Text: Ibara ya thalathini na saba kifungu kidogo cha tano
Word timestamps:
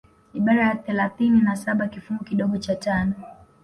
Ibara 0.33 0.63
ya 0.67 0.75
thalathini 0.75 1.41
na 1.41 1.55
saba 1.55 1.87
kifungu 1.87 2.23
kidogo 2.23 2.57
cha 2.57 2.75
tano 2.75 3.13